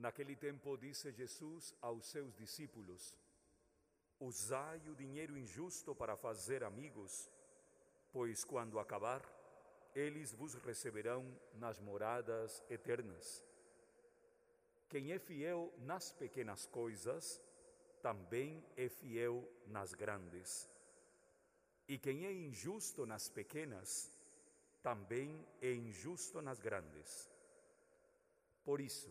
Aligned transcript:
Naquele 0.00 0.34
tempo 0.34 0.78
disse 0.78 1.12
Jesus 1.12 1.74
aos 1.82 2.06
seus 2.06 2.34
discípulos: 2.34 3.14
Usai 4.18 4.80
o 4.88 4.94
dinheiro 4.94 5.36
injusto 5.36 5.94
para 5.94 6.16
fazer 6.16 6.64
amigos, 6.64 7.30
pois 8.10 8.42
quando 8.42 8.78
acabar, 8.78 9.22
eles 9.94 10.32
vos 10.32 10.54
receberão 10.54 11.22
nas 11.52 11.78
moradas 11.78 12.64
eternas. 12.70 13.44
Quem 14.88 15.12
é 15.12 15.18
fiel 15.18 15.70
nas 15.80 16.10
pequenas 16.12 16.64
coisas, 16.64 17.38
também 18.00 18.64
é 18.78 18.88
fiel 18.88 19.46
nas 19.66 19.92
grandes. 19.92 20.66
E 21.86 21.98
quem 21.98 22.24
é 22.24 22.32
injusto 22.32 23.04
nas 23.04 23.28
pequenas, 23.28 24.10
também 24.82 25.46
é 25.60 25.74
injusto 25.74 26.40
nas 26.40 26.58
grandes. 26.58 27.30
Por 28.64 28.80
isso, 28.80 29.10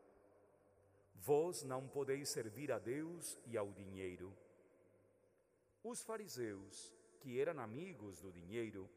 Vós 1.23 1.61
não 1.61 1.87
podeis 1.87 2.29
servir 2.29 2.71
a 2.71 2.79
Deus 2.79 3.37
e 3.45 3.55
ao 3.55 3.71
dinheiro. 3.71 4.35
Os 5.83 6.01
fariseus, 6.01 6.91
que 7.19 7.39
eram 7.39 7.59
amigos 7.59 8.19
do 8.19 8.31
dinheiro, 8.31 8.89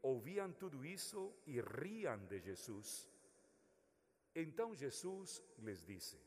ouviam 0.00 0.50
tudo 0.54 0.86
isso 0.86 1.34
e 1.46 1.60
riam 1.60 2.24
de 2.28 2.40
Jesus. 2.40 3.06
Então 4.34 4.74
Jesus 4.74 5.42
lhes 5.58 5.84
disse: 5.84 6.18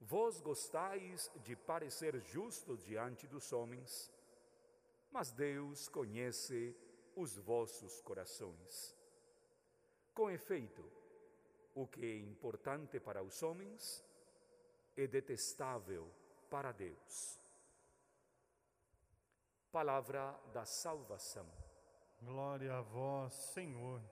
Vós 0.00 0.40
gostais 0.40 1.28
de 1.42 1.56
parecer 1.56 2.20
justos 2.20 2.84
diante 2.84 3.26
dos 3.26 3.52
homens, 3.52 4.08
mas 5.10 5.32
Deus 5.32 5.88
conhece 5.88 6.76
os 7.16 7.36
vossos 7.38 8.00
corações. 8.02 8.96
Com 10.14 10.30
efeito, 10.30 10.84
o 11.74 11.88
que 11.88 12.06
é 12.06 12.18
importante 12.18 13.00
para 13.00 13.20
os 13.20 13.42
homens 13.42 14.06
é 14.98 15.06
detestável 15.06 16.10
para 16.50 16.72
Deus. 16.72 17.38
Palavra 19.70 20.32
da 20.52 20.64
salvação. 20.64 21.46
Glória 22.20 22.74
a 22.74 22.80
vós, 22.80 23.32
Senhor. 23.54 24.02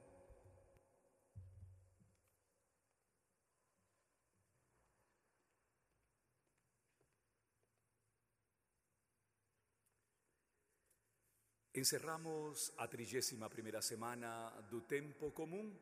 Encerramos 11.74 12.72
a 12.78 12.86
31 12.86 13.48
primeira 13.48 13.82
semana 13.82 14.50
do 14.70 14.80
tempo 14.80 15.30
comum 15.32 15.76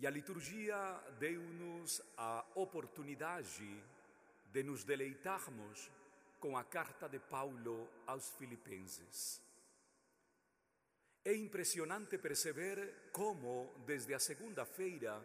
e 0.00 0.06
a 0.06 0.10
liturgia 0.10 0.98
deu-nos 1.18 2.00
a 2.16 2.42
oportunidade 2.54 3.84
de 4.50 4.62
nos 4.62 4.82
deleitarmos 4.82 5.90
com 6.38 6.56
a 6.56 6.64
carta 6.64 7.06
de 7.06 7.18
Paulo 7.18 7.86
aos 8.06 8.30
Filipenses. 8.30 9.42
É 11.22 11.34
impressionante 11.34 12.16
perceber 12.16 13.10
como, 13.12 13.74
desde 13.84 14.14
a 14.14 14.18
segunda-feira, 14.18 15.22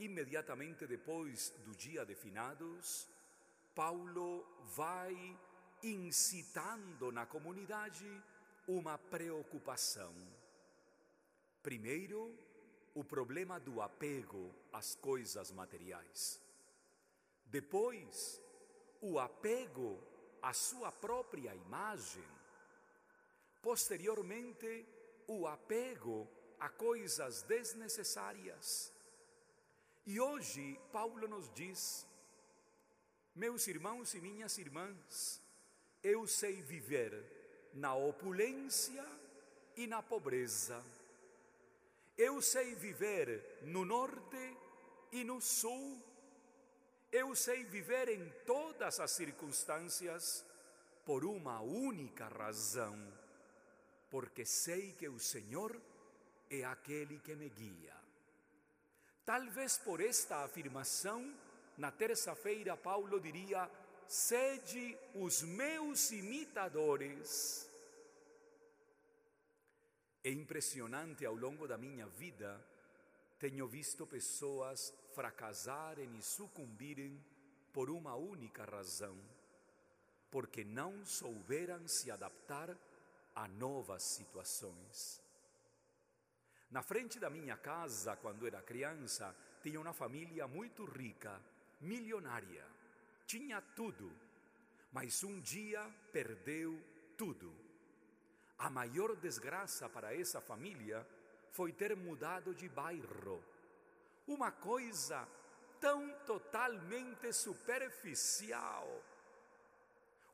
imediatamente 0.00 0.88
depois 0.88 1.50
do 1.64 1.72
dia 1.76 2.04
de 2.04 2.16
finados, 2.16 3.06
Paulo 3.76 4.44
vai 4.74 5.38
incitando 5.84 7.12
na 7.12 7.26
comunidade 7.26 8.10
uma 8.66 8.98
preocupação. 8.98 10.12
Primeiro, 11.62 12.36
o 12.96 13.04
problema 13.04 13.60
do 13.60 13.82
apego 13.82 14.50
às 14.72 14.94
coisas 14.94 15.52
materiais. 15.52 16.40
Depois, 17.44 18.40
o 19.02 19.18
apego 19.18 20.02
à 20.40 20.54
sua 20.54 20.90
própria 20.90 21.54
imagem. 21.54 22.24
Posteriormente, 23.60 24.86
o 25.28 25.46
apego 25.46 26.26
a 26.58 26.70
coisas 26.70 27.42
desnecessárias. 27.42 28.90
E 30.06 30.18
hoje, 30.18 30.80
Paulo 30.90 31.28
nos 31.28 31.52
diz: 31.52 32.06
Meus 33.34 33.66
irmãos 33.66 34.14
e 34.14 34.22
minhas 34.22 34.56
irmãs, 34.56 35.42
eu 36.02 36.26
sei 36.26 36.62
viver 36.62 37.12
na 37.74 37.94
opulência 37.94 39.04
e 39.76 39.86
na 39.86 40.02
pobreza. 40.02 40.82
Eu 42.16 42.40
sei 42.40 42.74
viver 42.74 43.58
no 43.62 43.84
norte 43.84 44.56
e 45.12 45.22
no 45.22 45.40
sul. 45.40 46.02
Eu 47.12 47.34
sei 47.34 47.64
viver 47.64 48.08
em 48.08 48.32
todas 48.46 48.98
as 49.00 49.10
circunstâncias 49.10 50.44
por 51.04 51.24
uma 51.24 51.60
única 51.60 52.26
razão, 52.26 52.96
porque 54.10 54.44
sei 54.44 54.92
que 54.92 55.08
o 55.08 55.18
Senhor 55.18 55.80
é 56.50 56.64
aquele 56.64 57.18
que 57.20 57.34
me 57.34 57.48
guia. 57.48 57.94
Talvez 59.24 59.76
por 59.78 60.00
esta 60.00 60.44
afirmação, 60.44 61.34
na 61.76 61.90
terça-feira, 61.90 62.76
Paulo 62.76 63.20
diria: 63.20 63.70
sede 64.08 64.96
os 65.14 65.42
meus 65.42 66.10
imitadores. 66.10 67.65
É 70.26 70.30
impressionante 70.32 71.24
ao 71.24 71.36
longo 71.36 71.68
da 71.68 71.78
minha 71.78 72.04
vida, 72.08 72.60
tenho 73.38 73.64
visto 73.68 74.04
pessoas 74.08 74.92
fracassarem 75.14 76.16
e 76.16 76.20
sucumbirem 76.20 77.24
por 77.72 77.88
uma 77.88 78.16
única 78.16 78.64
razão, 78.64 79.16
porque 80.28 80.64
não 80.64 81.06
souberam 81.06 81.86
se 81.86 82.10
adaptar 82.10 82.76
a 83.36 83.46
novas 83.46 84.02
situações. 84.02 85.22
Na 86.72 86.82
frente 86.82 87.20
da 87.20 87.30
minha 87.30 87.56
casa, 87.56 88.16
quando 88.16 88.48
era 88.48 88.60
criança, 88.60 89.32
tinha 89.62 89.80
uma 89.80 89.92
família 89.92 90.48
muito 90.48 90.84
rica, 90.86 91.40
milionária. 91.80 92.66
Tinha 93.28 93.60
tudo, 93.76 94.12
mas 94.90 95.22
um 95.22 95.40
dia 95.40 95.88
perdeu 96.12 96.82
tudo. 97.16 97.65
A 98.58 98.70
maior 98.70 99.14
desgraça 99.16 99.88
para 99.88 100.14
essa 100.14 100.40
família 100.40 101.06
foi 101.52 101.72
ter 101.72 101.94
mudado 101.96 102.54
de 102.54 102.68
bairro. 102.68 103.42
Uma 104.26 104.50
coisa 104.50 105.26
tão 105.80 106.08
totalmente 106.26 107.32
superficial. 107.32 109.02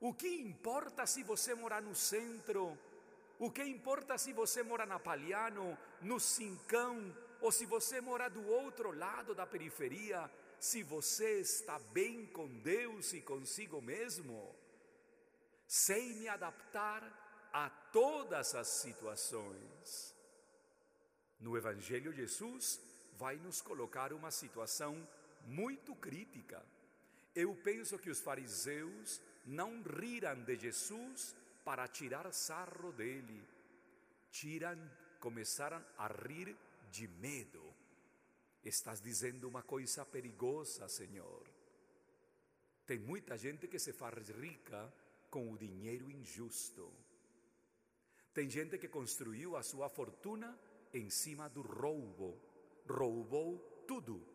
O 0.01 0.15
que 0.15 0.29
importa 0.41 1.07
se 1.07 1.23
você 1.23 1.55
morar 1.55 1.83
no 1.83 1.95
centro? 1.95 2.79
O 3.39 3.51
que 3.51 3.63
importa 3.63 4.17
se 4.19 4.33
você 4.33 4.63
mora 4.63 4.87
na 4.87 4.99
Paliano, 4.99 5.77
no 6.01 6.21
Cincão, 6.21 7.15
ou 7.41 7.51
se 7.51 7.67
você 7.67 8.01
mora 8.01 8.29
do 8.29 8.47
outro 8.49 8.93
lado 8.93 9.35
da 9.35 9.47
periferia, 9.47 10.31
se 10.61 10.83
você 10.83 11.41
está 11.41 11.79
bem 11.93 12.27
com 12.27 12.47
Deus 12.61 13.13
e 13.13 13.21
consigo 13.21 13.83
mesmo? 13.83 14.55
Sem 15.67 16.15
me 16.15 16.29
adaptar 16.29 17.22
a 17.53 17.69
todas 17.69 18.55
as 18.55 18.69
situações. 18.69 20.15
No 21.39 21.57
Evangelho, 21.57 22.13
Jesus 22.13 22.81
vai 23.19 23.37
nos 23.37 23.61
colocar 23.61 24.13
uma 24.13 24.31
situação 24.31 25.07
muito 25.47 25.95
crítica. 25.95 26.65
Eu 27.35 27.55
penso 27.55 27.99
que 27.99 28.11
os 28.11 28.21
fariseus 28.21 29.21
não 29.45 29.83
riram 29.83 30.43
de 30.43 30.57
Jesus 30.57 31.35
para 31.65 31.89
tirar 31.89 32.33
sarro 32.33 32.93
dele. 32.93 33.43
Tiram, 34.31 34.79
começaram 35.21 35.85
a 35.99 36.07
rir 36.09 36.57
de 36.91 37.09
medo. 37.09 37.63
Estás 38.65 39.01
dizendo 39.01 39.49
uma 39.49 39.63
coisa 39.63 40.05
perigosa, 40.05 40.89
Senhor. 40.89 41.43
Tem 42.87 42.99
muita 42.99 43.37
gente 43.37 43.67
que 43.67 43.79
se 43.79 43.93
faz 43.93 44.29
rica 44.29 44.93
com 45.31 45.53
o 45.53 45.59
dinheiro 45.59 46.11
injusto. 46.11 46.93
Tem 48.35 48.49
gente 48.49 48.79
que 48.79 48.89
construiu 48.89 49.57
a 49.57 49.63
sua 49.63 49.89
fortuna 49.89 50.59
em 50.93 51.11
cima 51.11 51.49
do 51.49 51.61
roubo, 51.61 52.41
roubou 52.89 53.59
tudo. 53.87 54.27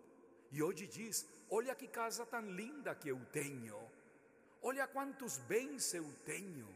E 0.51 0.61
hoje 0.61 0.88
diz: 0.88 1.25
Olha 1.49 1.75
que 1.75 1.88
casa 1.88 2.25
tão 2.25 2.45
linda 2.49 2.94
que 2.94 3.09
eu 3.09 3.19
tenho, 3.31 3.77
olha 4.61 4.88
quantos 4.88 5.38
bens 5.39 5.94
eu 5.94 6.05
tenho. 6.25 6.67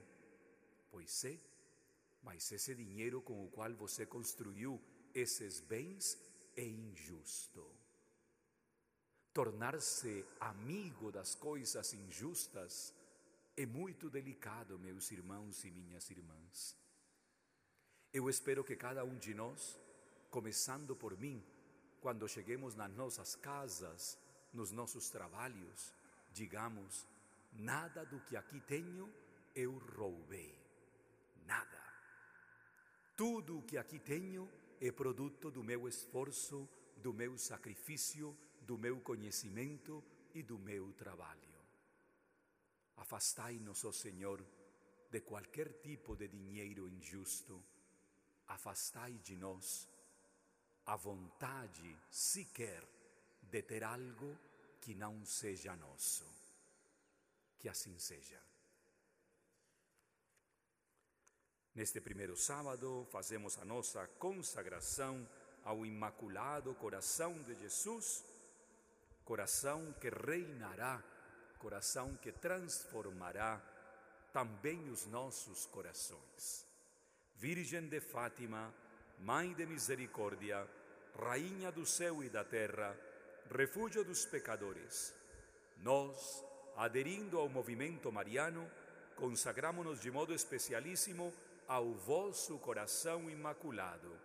Pois 0.89 1.23
é, 1.25 1.38
mas 2.23 2.51
esse 2.51 2.73
dinheiro 2.75 3.21
com 3.21 3.45
o 3.45 3.50
qual 3.50 3.71
você 3.73 4.06
construiu 4.06 4.81
esses 5.13 5.59
bens 5.59 6.18
é 6.56 6.63
injusto. 6.63 7.65
Tornar-se 9.33 10.25
amigo 10.39 11.12
das 11.12 11.35
coisas 11.35 11.94
injustas 11.94 12.94
é 13.56 13.65
muito 13.65 14.09
delicado, 14.09 14.77
meus 14.79 15.12
irmãos 15.12 15.63
e 15.63 15.71
minhas 15.71 16.09
irmãs. 16.09 16.75
Eu 18.13 18.30
espero 18.30 18.63
que 18.63 18.75
cada 18.75 19.06
um 19.06 19.18
de 19.18 19.34
nós, 19.34 19.80
começando 20.30 20.94
por 20.96 21.18
mim, 21.18 21.42
quando 22.02 22.28
cheguemos 22.28 22.75
nas 22.75 22.92
nossas 22.94 23.36
casas, 23.36 24.18
nos 24.54 24.72
nossos 24.72 25.10
trabalhos, 25.10 25.94
digamos: 26.34 27.08
nada 27.54 28.06
do 28.06 28.19
que 28.19 28.36
aqui 28.36 28.60
tenho 28.60 29.10
eu 29.56 29.78
roubei. 29.96 30.54
Nada. 31.46 31.81
Tudo 33.16 33.60
o 33.60 33.63
que 33.63 33.78
aqui 33.78 34.00
tenho 34.00 34.50
é 34.81 34.92
produto 34.92 35.50
do 35.50 35.64
meu 35.64 35.88
esforço, 35.88 36.68
do 36.98 37.14
meu 37.14 37.38
sacrifício, 37.38 38.38
do 38.62 38.78
meu 38.78 39.00
conhecimento 39.00 40.04
e 40.34 40.44
do 40.44 40.57
meu 40.60 40.92
trabalho. 40.94 41.40
Afastai-nos, 42.98 43.86
ó 43.86 43.92
Senhor, 43.92 44.46
de 45.10 45.22
qualquer 45.22 45.80
tipo 45.81 46.16
de 46.16 46.28
dinheiro 46.28 46.90
injusto. 46.90 47.64
Afastai 48.51 49.13
de 49.13 49.38
nós 49.38 49.88
a 50.86 50.98
vontade 50.98 51.98
sequer 52.09 52.83
de 53.44 53.62
ter 53.62 53.81
algo 53.81 54.38
que 54.81 54.94
não 54.94 55.25
seja 55.25 55.74
nosso. 55.77 56.25
Que 57.57 57.69
assim 57.69 57.98
seja. 57.98 58.42
Neste 61.74 62.01
primeiro 62.01 62.36
sábado, 62.36 63.07
fazemos 63.09 63.57
a 63.57 63.63
nossa 63.63 64.06
consagração 64.19 65.25
ao 65.63 65.86
Imaculado 65.86 66.75
Coração 66.75 67.42
de 67.44 67.56
Jesus, 67.56 68.21
coração 69.24 69.94
que 69.94 70.09
reinará, 70.09 71.01
coração 71.57 72.18
que 72.18 72.33
transformará 72.33 73.62
também 74.33 74.89
os 74.89 75.06
nossos 75.06 75.65
corações. 75.68 76.70
Virgem 77.42 77.88
de 77.88 78.00
Fátima, 78.00 78.72
Mãe 79.22 79.52
de 79.56 79.66
Misericórdia, 79.66 80.64
Rainha 81.20 81.72
do 81.72 81.88
céu 81.88 82.24
e 82.24 82.30
da 82.30 82.44
terra, 82.44 82.96
refúgio 83.50 84.04
dos 84.04 84.28
pecadores, 84.28 85.12
nós, 85.78 86.46
aderindo 86.78 87.40
ao 87.40 87.50
movimento 87.50 88.12
mariano, 88.12 88.70
consagramos-nos 89.16 90.00
de 90.00 90.12
modo 90.12 90.36
especialíssimo 90.36 91.34
ao 91.68 91.92
vosso 91.94 92.60
coração 92.60 93.28
imaculado. 93.28 94.16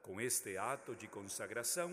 Com 0.00 0.20
este 0.20 0.56
ato 0.56 0.94
de 0.94 1.08
consagração, 1.08 1.92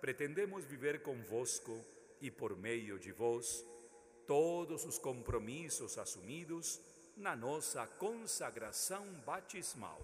pretendemos 0.00 0.64
viver 0.64 1.02
convosco 1.02 1.84
e 2.20 2.30
por 2.30 2.56
meio 2.56 2.96
de 2.96 3.10
vós 3.10 3.66
todos 4.24 4.84
os 4.84 4.98
compromissos 4.98 5.98
assumidos 5.98 6.80
na 7.16 7.34
nossa 7.34 7.86
consagração 7.86 9.06
batismal. 9.24 10.00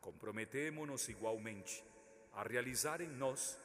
Comprometemo-nos 0.00 1.08
igualmente 1.08 1.84
a 2.32 2.42
realizar 2.42 3.00
em 3.00 3.08
nós 3.08 3.56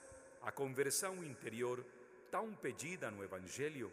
a 0.43 0.51
conversão 0.51 1.23
interior 1.23 1.83
tão 2.29 2.53
pedida 2.53 3.09
no 3.09 3.23
Evangelho, 3.23 3.91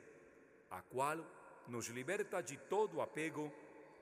a 0.70 0.82
qual 0.82 1.19
nos 1.67 1.87
liberta 1.88 2.43
de 2.43 2.56
todo 2.56 3.00
apego 3.00 3.50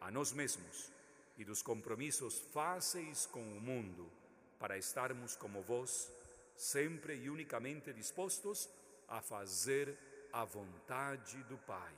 a 0.01 0.11
nós 0.11 0.33
mesmos 0.33 0.93
e 1.39 1.45
dos 1.45 1.63
compromissos 1.63 2.41
fáceis 2.53 3.27
com 3.27 3.41
o 3.41 3.61
mundo, 3.61 4.11
para 4.59 4.77
estarmos 4.77 5.37
como 5.37 5.63
vós, 5.63 6.13
sempre 6.57 7.17
e 7.17 7.31
unicamente 7.31 7.93
dispostos 7.93 8.69
a 9.09 9.21
fazer 9.21 9.97
a 10.33 10.45
vontade 10.45 11.43
do 11.45 11.57
Pai. 11.59 11.95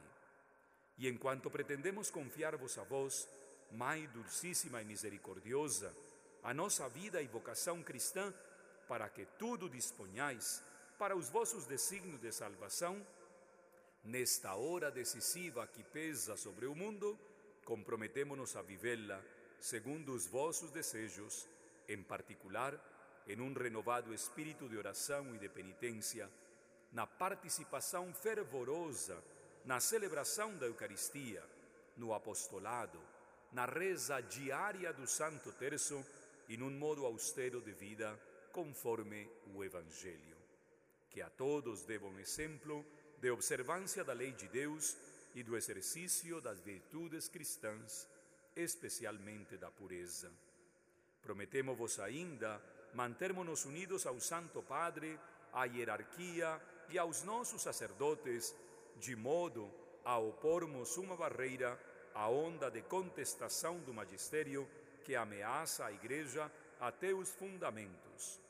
E 0.98 1.08
enquanto 1.08 1.50
pretendemos 1.50 2.10
confiar-vos 2.10 2.78
a 2.78 2.84
vós, 2.84 3.28
Mãe 3.72 4.06
dulcíssima 4.08 4.80
e 4.80 4.84
misericordiosa, 4.84 5.94
a 6.42 6.54
nossa 6.54 6.88
vida 6.88 7.20
e 7.20 7.26
vocação 7.26 7.82
cristã, 7.82 8.32
para 8.86 9.08
que 9.08 9.26
tudo 9.38 9.68
disponhais 9.68 10.62
para 10.98 11.16
os 11.16 11.28
vossos 11.28 11.66
desígnios 11.66 12.20
de 12.20 12.30
salvação, 12.32 13.04
nesta 14.04 14.54
hora 14.54 14.90
decisiva 14.90 15.66
que 15.66 15.82
pesa 15.82 16.36
sobre 16.36 16.66
o 16.66 16.74
mundo, 16.74 17.18
comprometemos-nos 17.64 18.54
a 18.54 18.62
vivê-la 18.62 19.20
segundo 19.58 20.14
os 20.14 20.26
vossos 20.26 20.70
desejos, 20.70 21.48
em 21.88 22.02
particular, 22.02 22.80
em 23.26 23.40
um 23.40 23.52
renovado 23.52 24.14
espírito 24.14 24.68
de 24.68 24.76
oração 24.76 25.34
e 25.34 25.38
de 25.38 25.48
penitência, 25.48 26.30
na 26.92 27.06
participação 27.06 28.14
fervorosa 28.14 29.20
na 29.66 29.80
celebração 29.80 30.56
da 30.56 30.66
Eucaristia, 30.66 31.42
no 31.96 32.14
apostolado, 32.14 33.00
na 33.52 33.66
reza 33.66 34.20
diária 34.20 34.92
do 34.92 35.06
Santo 35.08 35.52
Terço 35.52 36.04
e 36.48 36.56
num 36.56 36.70
modo 36.70 37.04
austero 37.04 37.60
de 37.60 37.72
vida 37.72 38.16
conforme 38.52 39.28
o 39.52 39.64
Evangelho. 39.64 40.36
Que 41.10 41.20
a 41.20 41.28
todos 41.28 41.84
bom 41.84 42.16
exemplo 42.18 42.86
de 43.18 43.28
observância 43.30 44.04
da 44.04 44.12
lei 44.12 44.32
de 44.32 44.46
Deus 44.48 44.96
e 45.34 45.42
do 45.42 45.56
exercício 45.56 46.40
das 46.40 46.60
virtudes 46.60 47.28
cristãs, 47.28 48.08
especialmente 48.54 49.56
da 49.56 49.70
pureza. 49.70 50.30
Prometemos-vos 51.22 51.98
ainda 51.98 52.62
mantermos-nos 52.94 53.64
unidos 53.64 54.06
ao 54.06 54.20
Santo 54.20 54.62
Padre, 54.62 55.18
à 55.52 55.64
hierarquia 55.64 56.60
e 56.88 56.98
aos 56.98 57.24
nossos 57.24 57.62
sacerdotes, 57.62 58.54
de 58.96 59.14
modo 59.14 59.70
a 60.04 60.18
opormos 60.18 60.96
uma 60.96 61.16
barreira 61.16 61.78
à 62.14 62.28
onda 62.28 62.70
de 62.70 62.82
contestação 62.82 63.78
do 63.80 63.92
magistério 63.92 64.68
que 65.04 65.14
ameaça 65.14 65.84
a 65.84 65.92
Igreja 65.92 66.50
até 66.80 67.12
os 67.12 67.30
fundamentos. 67.30 68.40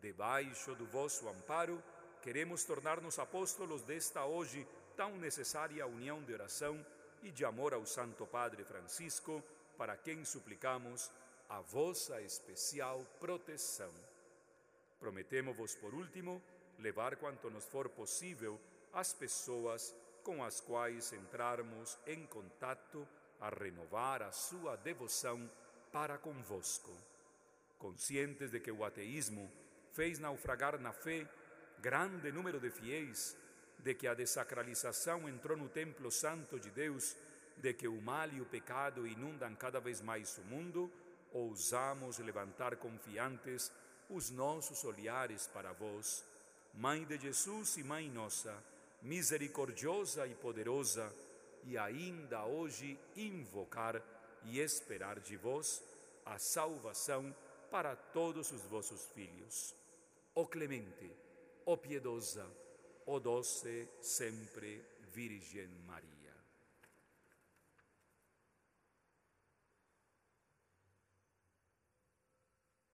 Debaixo 0.00 0.74
do 0.74 0.86
vosso 0.86 1.28
amparo, 1.28 1.82
queremos 2.22 2.64
tornar-nos 2.64 3.18
apóstolos 3.18 3.82
desta 3.82 4.24
hoje 4.24 4.66
tão 4.96 5.16
necessária 5.16 5.86
união 5.86 6.22
de 6.22 6.32
oração 6.32 6.84
e 7.22 7.30
de 7.30 7.44
amor 7.44 7.74
ao 7.74 7.86
Santo 7.86 8.26
Padre 8.26 8.64
Francisco, 8.64 9.42
para 9.76 9.96
quem 9.96 10.24
suplicamos 10.24 11.10
a 11.48 11.60
vossa 11.60 12.20
especial 12.20 13.04
proteção. 13.18 13.92
Prometemos-vos, 14.98 15.74
por 15.74 15.94
último, 15.94 16.42
levar 16.78 17.16
quanto 17.16 17.50
nos 17.50 17.64
for 17.64 17.88
possível 17.88 18.60
as 18.92 19.12
pessoas 19.12 19.94
com 20.22 20.44
as 20.44 20.60
quais 20.60 21.12
entrarmos 21.12 21.98
em 22.06 22.26
contato 22.26 23.06
a 23.40 23.48
renovar 23.48 24.22
a 24.22 24.32
sua 24.32 24.76
devoção 24.76 25.50
para 25.92 26.18
convosco. 26.18 26.92
Conscientes 27.78 28.50
de 28.50 28.60
que 28.60 28.70
o 28.70 28.84
ateísmo 28.84 29.50
fez 29.92 30.18
naufragar 30.18 30.78
na 30.78 30.92
fé 30.92 31.26
grande 31.80 32.30
número 32.30 32.60
de 32.60 32.70
fiéis, 32.70 33.36
de 33.78 33.94
que 33.94 34.06
a 34.06 34.14
desacralização 34.14 35.28
entrou 35.28 35.56
no 35.56 35.68
templo 35.68 36.10
santo 36.10 36.60
de 36.60 36.70
Deus, 36.70 37.16
de 37.56 37.72
que 37.72 37.88
o 37.88 38.00
mal 38.00 38.28
e 38.28 38.40
o 38.40 38.46
pecado 38.46 39.06
inundam 39.06 39.54
cada 39.54 39.80
vez 39.80 40.00
mais 40.00 40.36
o 40.38 40.42
mundo, 40.42 40.90
ousamos 41.32 42.18
levantar 42.18 42.76
confiantes 42.76 43.72
os 44.10 44.30
nossos 44.30 44.84
olhares 44.84 45.46
para 45.46 45.72
vós, 45.72 46.24
Mãe 46.74 47.04
de 47.04 47.18
Jesus 47.18 47.76
e 47.78 47.84
Mãe 47.84 48.08
nossa, 48.08 48.56
misericordiosa 49.02 50.26
e 50.26 50.34
poderosa, 50.34 51.12
e 51.64 51.76
ainda 51.76 52.44
hoje 52.44 52.98
invocar 53.16 54.02
e 54.44 54.58
esperar 54.58 55.20
de 55.20 55.36
vós 55.36 55.82
a 56.24 56.38
salvação 56.38 57.34
para 57.70 57.94
todos 57.94 58.50
os 58.50 58.62
vossos 58.62 59.06
filhos. 59.14 59.74
Ó 60.34 60.46
clemente, 60.46 61.10
ó 61.66 61.76
piedosa, 61.76 62.46
ó 63.06 63.18
doce 63.18 63.88
sempre 64.00 64.82
Virgem 65.12 65.68
Maria. 65.86 66.19